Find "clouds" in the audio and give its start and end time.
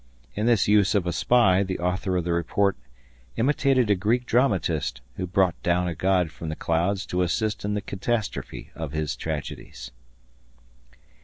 6.55-7.05